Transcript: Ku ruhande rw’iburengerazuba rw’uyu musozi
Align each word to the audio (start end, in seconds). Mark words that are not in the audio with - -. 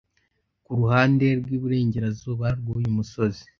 Ku 0.65 0.71
ruhande 0.79 1.25
rw’iburengerazuba 1.39 2.47
rw’uyu 2.59 2.89
musozi 2.97 3.43